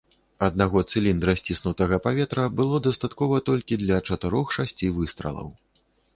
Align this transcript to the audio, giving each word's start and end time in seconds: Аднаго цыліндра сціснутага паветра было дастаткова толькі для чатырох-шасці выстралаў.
Аднаго 0.45 0.81
цыліндра 0.91 1.35
сціснутага 1.41 1.99
паветра 2.05 2.47
было 2.63 2.81
дастаткова 2.89 3.43
толькі 3.51 3.79
для 3.83 4.01
чатырох-шасці 4.09 4.93
выстралаў. 4.99 5.47